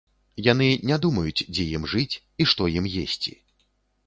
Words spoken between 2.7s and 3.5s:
ім есці.